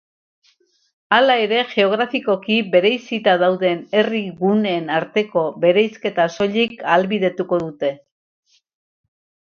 Hala 1.17 1.33
ere, 1.47 1.57
geografikoki 1.73 2.57
bereizita 2.77 3.35
dauden 3.45 3.85
herri 3.99 4.23
guneen 4.41 4.89
arteko 4.97 5.47
bereizketa 5.67 6.27
soilik 6.39 6.75
ahalbidetuko 6.95 7.65
dute. 7.69 7.97